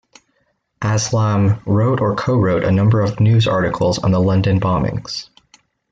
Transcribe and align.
Aslam 0.81 1.61
wrote 1.63 2.01
or 2.01 2.15
co-wrote 2.15 2.63
a 2.63 2.71
number 2.71 3.01
of 3.01 3.19
news 3.19 3.45
articles 3.47 3.99
on 3.99 4.09
the 4.09 4.19
London 4.19 4.59
bombings. 4.59 5.29